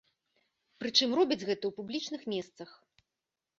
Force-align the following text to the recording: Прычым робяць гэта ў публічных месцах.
Прычым 0.83 1.13
робяць 1.19 1.39
гэта 1.49 1.63
ў 1.71 1.73
публічных 1.81 2.21
месцах. 2.37 2.69